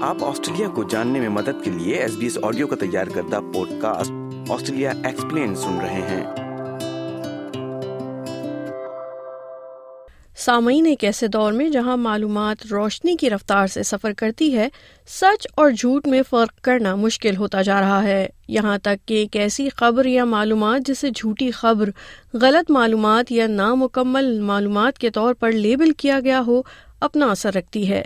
[0.00, 3.40] آپ آسٹریلیا کو جاننے میں مدد کے لیے ایس بی ایس آڈیو کا تیار کردہ
[3.54, 4.12] پوڈ کاسٹ
[4.50, 6.26] آسٹریلیا ایکسپلین سن رہے ہیں۔
[10.36, 14.68] سامعین، ایک ایسے دور میں جہاں معلومات روشنی کی رفتار سے سفر کرتی ہے،
[15.08, 19.36] سچ اور جھوٹ میں فرق کرنا مشکل ہوتا جا رہا ہے۔ یہاں تک کہ ایک
[19.36, 21.90] ایسی خبر یا معلومات جسے جھوٹی خبر،
[22.34, 26.62] غلط معلومات یا نامکمل معلومات کے طور پر لیبل کیا گیا ہو
[27.00, 28.02] اپنا اثر رکھتی ہے۔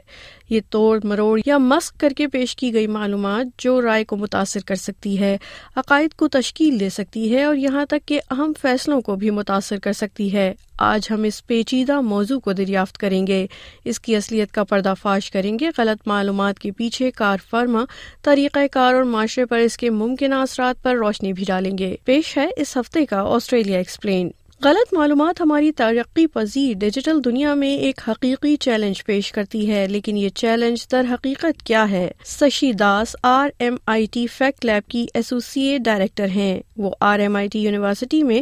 [0.51, 4.61] یہ توڑ مروڑ یا مسق کر کے پیش کی گئی معلومات جو رائے کو متاثر
[4.61, 5.37] کر سکتی ہے،
[5.77, 9.79] عقائد کو تشکیل دے سکتی ہے اور یہاں تک کہ اہم فیصلوں کو بھی متاثر
[9.79, 13.47] کر سکتی ہے۔ آج ہم اس پیچیدہ موضوع کو دریافت کریں گے۔
[13.85, 17.85] اس کی اصلیت کا پردہ فاش کریں گے غلط معلومات کے پیچھے کار فرما،
[18.23, 22.37] طریقہ کار اور معاشرے پر اس کے ممکنہ اثرات پر روشنی بھی ڈالیں گے۔ پیش
[22.37, 24.31] ہے اس ہفتے کا آسٹریلیا ایکسپلین۔
[24.65, 30.17] غلط معلومات ہماری ترقی پذیر ڈیجیٹل دنیا میں ایک حقیقی چیلنج پیش کرتی ہے، لیکن
[30.17, 35.07] یہ چیلنج در حقیقت کیا ہے؟ Sushi Das, R M I T fact lab کی
[35.15, 38.41] ایسوسیٹ ڈائریکٹر ہیں۔ وہ R M I T university میں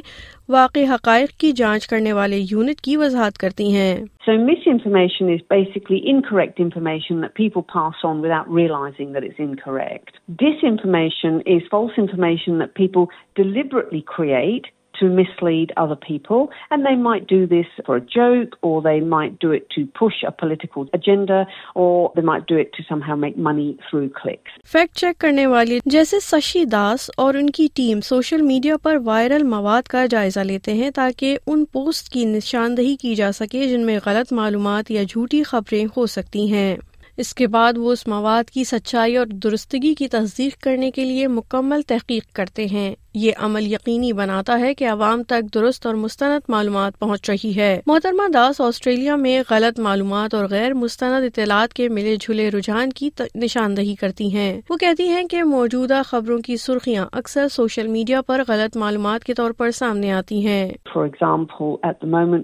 [0.49, 3.95] واقع حقائق کی جانچ کرنے والے یونٹ کی وضاحت کرتی ہیں۔
[4.27, 10.21] So misinformation is basically incorrect information that people pass on without realizing that it's incorrect.
[10.45, 13.09] Disinformation is false information that people
[13.43, 14.71] deliberately create
[15.01, 16.51] to mislead other people.
[16.71, 20.23] And they might do this for a joke, or they might do it to push
[20.25, 21.47] a political agenda,
[21.77, 24.59] or they might do it to somehow make money through clicks.
[24.73, 29.43] Fact check کرنے والی جیسے سشی داس اور ان کی team social media پر viral
[29.47, 33.99] مواد کا جائزہ لیتے ہیں تاکہ ان پوسٹ کی نشاندہی کی جا سکے جن میں
[34.07, 36.77] غلط معلومات یا جھوٹی خبریں ہو سکتی ہیں
[37.21, 41.29] اس کے بعد وہ اس مواد کی سچائی اور درستگی کی تصدیق کرنے کے لیے
[41.29, 46.41] مکمل تحقیق کرتے ہیں۔ یہ عمل یقینی بناتا ہے کہ عوام تک درست اور مستند
[46.49, 51.89] معلومات پہنچ رہی ہے۔ محترمہ داس آسٹریلیا میں غلط معلومات اور غیر مستند اطلاعات کے
[51.89, 57.07] ملے جھلے رجحان کی نشاندہی کرتی ہیں۔ وہ کہتی ہیں کہ موجودہ خبروں کی سرخیاں
[57.13, 62.09] اکثر سوشل میڈیا پر غلط معلومات کے طور پر سامنے آتی ہیں۔ For example, at
[62.09, 62.43] the moment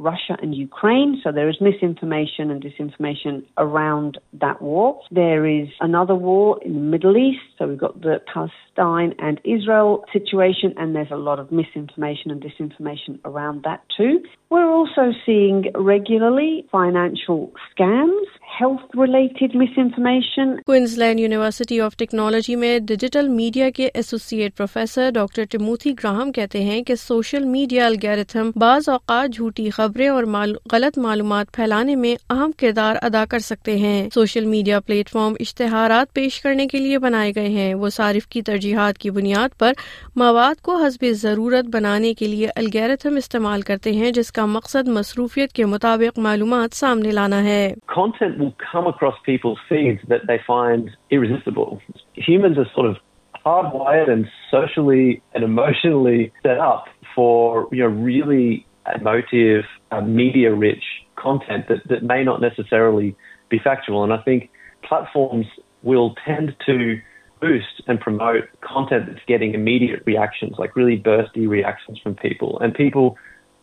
[0.00, 4.98] Russia and Ukraine, so there is misinformation and disinformation around that war.
[5.10, 10.04] There is another war in the Middle East, so we've got the Palestine and Israel
[10.12, 14.22] situation, and there's a lot of misinformation and disinformation around that too.
[14.48, 18.24] We're also seeing regularly financial scams,
[18.62, 20.62] health-related misinformation.
[20.66, 26.82] Queensland university of technology میں digital media کے associate professor doctor Timothy Graham کہتے ہیں
[26.82, 30.24] کہ social media الگیرتھم بعض اوقات جھوٹی خبریں اور
[30.72, 36.14] غلط معلومات پھیلانے میں اہم کردار ادا کر سکتے ہیں۔ سوشل میڈیا پلیٹ فارم اشتہارات
[36.14, 39.72] پیش کرنے کے لیے بنائے گئے ہیں۔ وہ صارف کی ترجیحات کی بنیاد پر
[40.16, 45.52] مواد کو حسب ضرورت بنانے کے لیے الگیرتھم استعمال کرتے ہیں جس کا مقصد مصروفیت
[45.52, 50.90] کے مطابق معلومات سامنے لانا ہے۔ Content will come across people's feeds that they find
[51.10, 51.80] irresistible.
[52.14, 52.96] Humans are sort of
[53.44, 60.82] hardwired and socially and emotionally set up for you know really emotive, uh, media-rich
[61.16, 63.14] content that, that may not necessarily
[63.48, 64.02] be factual.
[64.02, 64.50] And I think
[64.82, 65.46] platforms
[65.82, 67.00] will tend to
[67.40, 72.58] boost and promote content that's getting immediate reactions, like really bursty reactions from people.
[72.60, 73.16] And people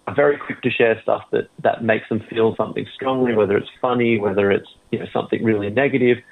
[0.07, 3.69] are very quick to share stuff that, that makes them feel something strongly, whether it's
[3.81, 4.69] funny, whether it's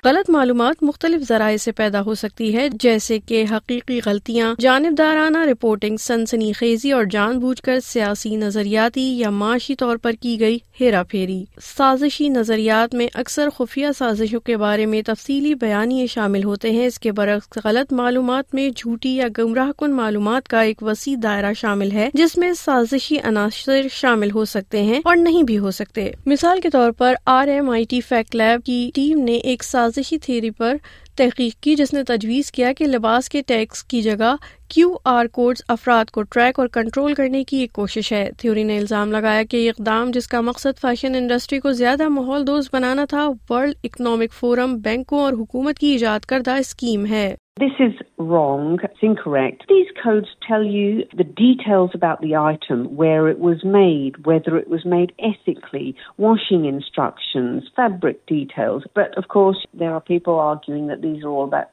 [0.05, 5.97] غلط معلومات مختلف ذرائع سے پیدا ہو سکتی ہے، جیسے کہ حقیقی غلطیاں، جانبدارانہ رپورٹنگ
[5.97, 11.03] سنسنی خیزی اور جان بوجھ کر سیاسی نظریاتی یا معاشی طور پر کی گئی ہیرا
[11.03, 16.85] پھیری۔ سازشی نظریات میں اکثر خفیہ سازشوں کے بارے میں تفصیلی بیانیے شامل ہوتے ہیں۔
[16.85, 21.53] اس کے برعکس، غلط معلومات میں جھوٹی یا گمراہ کن معلومات کا ایک وسیع دائرہ
[21.53, 26.11] شامل ہے، جس میں سازشی عناصر شامل ہو سکتے ہیں اور نہیں بھی ہو سکتے۔
[26.25, 30.17] مثال کے طور پر، R M I T fact lab کی ٹیم نے ایک سازشی
[30.17, 30.75] تھیری پر
[31.15, 34.35] تحقیق کی جس نے تجویز کیا کہ لباس کے ٹیکس کی جگہ
[34.67, 38.77] کیو آر کوڈز افراد کو ٹریک اور کنٹرول کرنے کی ایک کوشش ہے۔ تھیوری نے
[38.77, 43.05] الزام لگایا کہ یہ اقدام جس کا مقصد فیشن انڈسٹری کو زیادہ ماحول دوست بنانا
[43.05, 48.79] تھا، ورلڈ اکنامک فورم، بینکوں اور حکومت کی ایجاد کردہ اسکیم ہے۔ This is wrong.
[48.83, 49.63] It's incorrect.
[49.69, 54.67] These codes tell you the details about the item, where it was made, whether it
[54.67, 58.83] was made ethically, washing instructions, fabric details.
[58.93, 61.71] But of course, there are people arguing that these are all about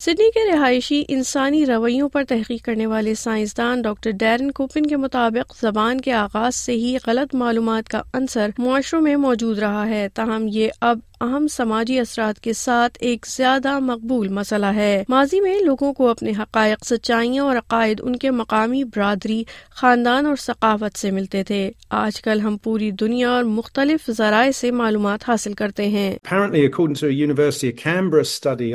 [0.00, 5.54] Sydney کے رہائشی انسانی رویوں پر تحقیق کرنے والے سائنسدان doctor Darren coupon کے مطابق
[5.60, 10.46] زبان کے آغاز سے ہی غلط معلومات کا عنصر معاشروں میں موجود رہا ہے تاہم
[10.48, 15.92] یہ اب اہم سماجی اثرات کے ساتھ ایک زیادہ مقبول مسئلہ ہے ماضی میں لوگوں
[15.92, 21.42] کو اپنے حقائق، سچائیاں اور عقائد ان کے مقامی برادری، خاندان اور ثقافت سے ملتے
[21.42, 26.16] تھے آج کل ہم پوری دنیا اور مختلف ذرائع سے معلومات حاصل کرتے ہیں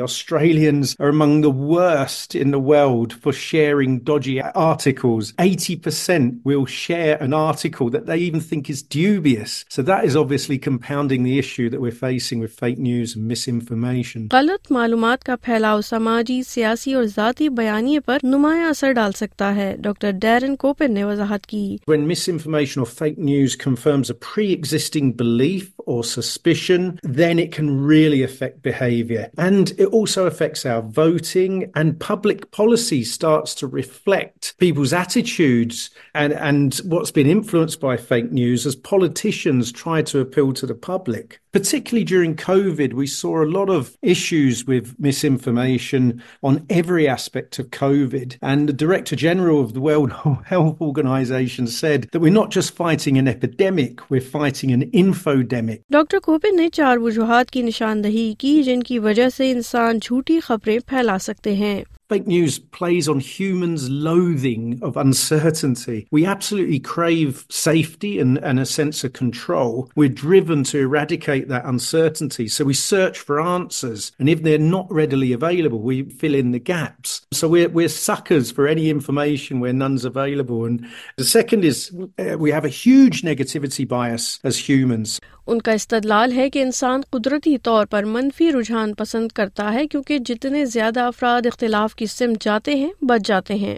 [0.08, 5.32] Australians are among the worst in the world for sharing dodgy articles.
[5.38, 9.64] 80% will share an article that they even think is dubious.
[9.68, 13.16] So that is obviously compounding the issue that we're facing facing with fake news
[13.48, 19.56] misinformation غلط معلومات کا پھیلاؤ سماجی سیاسی اور ذاتی بیانیے پر نمایاں اثر ڈال سکتا
[19.56, 24.48] ہے ڈاکٹر ڈیرن کوپن نے وضاحت کی۔ When misinformation or fake news confirms a pre
[24.48, 30.82] existing belief or suspicion then it can really affect behaviour and it also affects our
[30.96, 37.98] voting and public policy starts to reflect people's attitudes and and what's been influence by
[38.08, 43.42] fake news as politicians try to appeal to the public Particularly during COVID, we saw
[43.42, 48.36] a lot of issues with misinformation on every aspect of COVID.
[48.42, 50.12] And the Director General of the World
[50.44, 55.78] Health Organization said that we're not just fighting an epidemic, we're fighting an infodemic.
[55.90, 60.78] Doctor Coppen نے چار وجوہات کی نشاندہی کی جن کی وجہ سے انسان جھوٹی خبریں
[60.86, 66.08] پھیلا سکتے ہیں Fake news plays on humans' loathing of uncertainty.
[66.10, 69.90] We absolutely crave safety and, and a sense of control.
[69.94, 72.48] We're driven to eradicate that uncertainty.
[72.48, 74.12] So we search for answers.
[74.18, 77.26] And if they're not readily available, we fill in the gaps.
[77.30, 80.64] So we're, we're suckers for any information where none's available.
[80.64, 85.20] And the second is uh, we have a huge negativity bias as humans.
[85.48, 90.18] ان کا استدلال ہے کہ انسان قدرتی طور پر منفی رجحان پسند کرتا ہے کیونکہ
[90.18, 93.76] جتنے زیادہ افراد اختلاف کی سمت جاتے ہیں بچ جاتے ہیں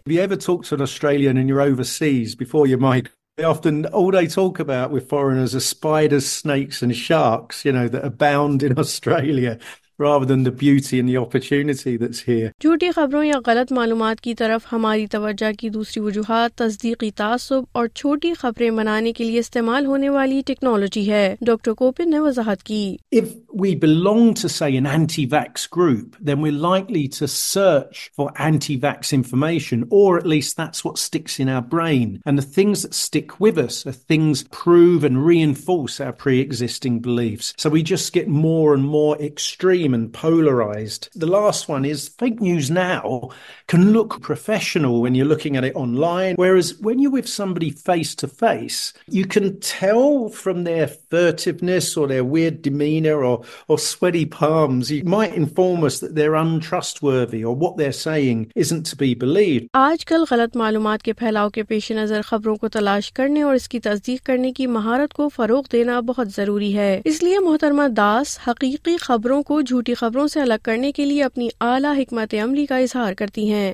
[3.38, 8.04] often all they talk about with foreigners are spiders, snakes and sharks, you know, that
[8.04, 9.58] abound in Australia.
[10.00, 12.50] Rather than the beauty and the opportunity that's here.
[12.60, 17.86] جھوٹی خبروں یا غلط معلومات کی طرف ہماری توجہ کی دوسری وجوہات تصدیقی تعصب اور
[17.94, 22.80] چھوٹی خبریں بنانے کے لیے استعمال ہونے والی ٹیکنالوجی ہے ڈاکٹر کوپن نے وضاحت کی
[23.20, 23.28] If
[23.62, 29.86] we belong to say an anti-vax group, then we're likely to search for anti-vax information,
[29.90, 32.20] or at least that's what sticks in our brain.
[32.24, 37.52] And the things that stick with us are things prove and reinforce our pre-existing beliefs.
[37.56, 41.08] So we just get more and more extreme extreme and polarized.
[41.14, 43.30] The last one is fake news now
[43.66, 48.14] can look professional when you're looking at it online, whereas when you're with somebody face
[48.16, 54.26] to face, you can tell from their furtiveness or their weird demeanor or, or sweaty
[54.26, 59.14] palms, you might inform us that they're untrustworthy or what they're saying isn't to be
[59.14, 59.68] believed.
[59.72, 63.68] آج کل غلط معلومات کے پھیلاؤ کے پیش نظر خبروں کو تلاش کرنے اور اس
[63.68, 68.38] کی تصدیق کرنے کی مہارت کو فروغ دینا بہت ضروری ہے اس لیے محترمہ داس
[68.48, 72.66] حقیقی خبروں کو جھوٹ جھوٹی خبروں سے الگ کرنے کے لیے اپنی اعلیٰ حکمت عملی
[72.66, 73.72] کا اظہار کرتی ہیں۔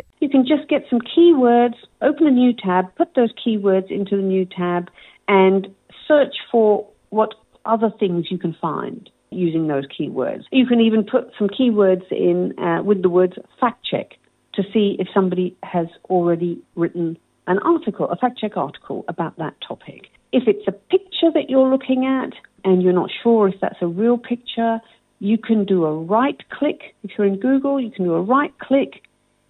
[23.75, 24.77] Real picture
[25.21, 26.81] you can do a right click.
[27.03, 29.03] If you're in Google, you can do a right click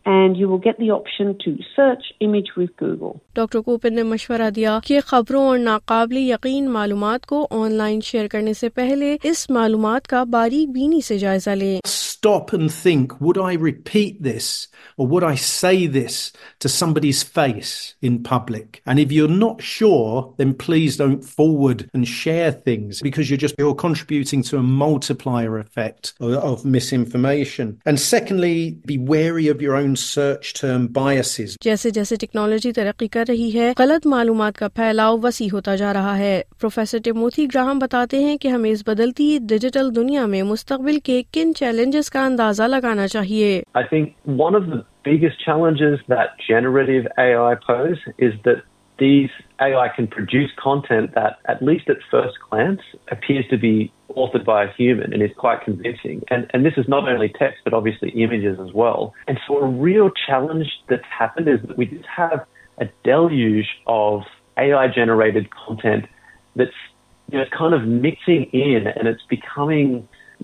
[0.06, 3.12] and you will get the option to search image with Google.
[3.34, 8.28] Doctor Coppen نے مشورہ دیا کہ خبروں اور ناقابل یقین معلومات کو آن لائن شیئر
[8.32, 11.78] کرنے سے پہلے اس معلومات کا باریک بینی سے جائزہ لیں
[12.26, 14.66] Stop and think, would I repeat this
[14.96, 18.82] or would I say this to somebody's face in public?
[18.84, 23.54] And if you're not sure, then please don't forward and share things because you're just
[23.58, 27.80] you're contributing to a multiplier effect of, of misinformation.
[27.86, 31.56] And secondly, be wary of your own search term biases.
[31.62, 36.18] جیسے جیسے technology ترقی کر رہی ہے غلط معلومات کا پھیلاؤ وسیع ہوتا جا رہا
[36.18, 41.22] ہے پروفیسر ٹیموتھی گراہم بتاتے ہیں کہ ہمیں اس بدلتی ڈیجیٹل دنیا میں مستقبل کے
[41.32, 43.62] کن چیلنجز کا اندازہ لگانا چاہیے۔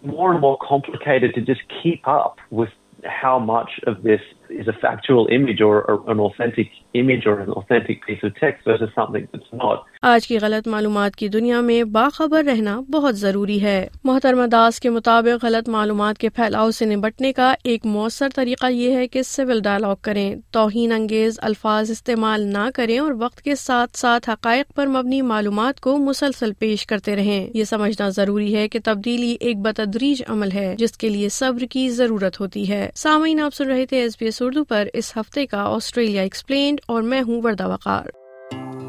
[0.04, 2.70] More and more complicated to just keep up with
[3.04, 4.20] how much of this
[4.52, 8.68] is a factual image or, or an authentic image or an authentic piece of text
[8.68, 9.78] versus something that's not.
[10.02, 14.90] آج کی غلط معلومات کی دنیا میں باخبر رہنا بہت ضروری ہے۔ محترمہ داس کے
[14.90, 19.60] مطابق غلط معلومات کے پھیلاؤ سے نبٹنے کا ایک مؤثر طریقہ یہ ہے کہ سول
[19.60, 24.86] ڈائلاگ کریں۔ توہین انگیز الفاظ استعمال نہ کریں اور وقت کے ساتھ ساتھ حقائق پر
[24.86, 30.22] مبنی معلومات کو مسلسل پیش کرتے رہیں۔ یہ سمجھنا ضروری ہے کہ تبدیلی ایک بتدریج
[30.28, 34.00] عمل ہے جس کے لیے صبر کی ضرورت ہوتی ہے۔ سامعین آپ سن رہے تھے
[34.00, 38.04] ایس بی ایس اردو پر اس ہفتے کا آسٹریلیا ایکسپلینڈ اور میں ہوں وردہ وقار۔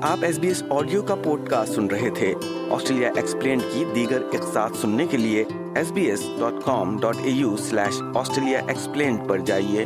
[0.02, 2.34] آپ ایس بی ایس آڈیو کا پوڈ کاسٹ سن رہے تھے۔
[2.70, 5.44] آسٹریلیا ایکسپلینڈ کی دیگر اقساط سننے کے لیے
[5.76, 9.86] S B S dot com dot A U slash Australia explained پر جائیے۔